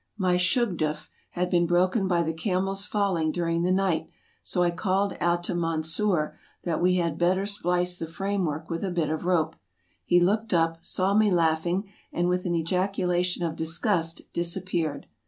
[0.17, 4.09] My shugdttf had been broken by the camel's falling during the night,
[4.43, 8.83] so I called out to Mansur that we had better splice the frame work with
[8.83, 9.55] a bit of rope;
[10.03, 15.05] he looked up, saw me laughing, and with an ejaculation of disgust disappeared.